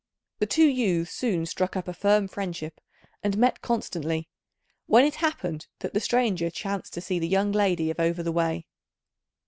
The 0.39 0.47
two 0.47 0.67
youths 0.67 1.11
soon 1.13 1.45
struck 1.45 1.75
up 1.75 1.87
a 1.87 1.93
firm 1.93 2.27
friendship 2.27 2.81
and 3.21 3.37
met 3.37 3.61
constantly, 3.61 4.29
when 4.87 5.05
it 5.05 5.17
happened 5.17 5.67
that 5.81 5.93
the 5.93 5.99
stranger 5.99 6.49
chanced 6.49 6.93
to 6.93 7.01
see 7.01 7.19
the 7.19 7.27
young 7.27 7.51
lady 7.51 7.91
of 7.91 7.99
over 7.99 8.23
the 8.23 8.31
way. 8.31 8.65